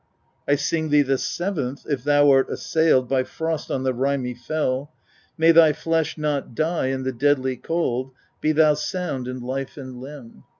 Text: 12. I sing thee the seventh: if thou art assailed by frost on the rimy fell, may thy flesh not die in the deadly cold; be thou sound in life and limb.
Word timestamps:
12. 0.45 0.53
I 0.53 0.55
sing 0.55 0.89
thee 0.89 1.01
the 1.03 1.19
seventh: 1.19 1.85
if 1.87 2.03
thou 2.03 2.31
art 2.31 2.49
assailed 2.49 3.07
by 3.07 3.23
frost 3.23 3.69
on 3.69 3.83
the 3.83 3.93
rimy 3.93 4.33
fell, 4.33 4.91
may 5.37 5.51
thy 5.51 5.73
flesh 5.73 6.17
not 6.17 6.55
die 6.55 6.87
in 6.87 7.03
the 7.03 7.11
deadly 7.13 7.55
cold; 7.55 8.09
be 8.39 8.51
thou 8.51 8.73
sound 8.73 9.27
in 9.27 9.41
life 9.41 9.77
and 9.77 9.99
limb. 10.01 10.43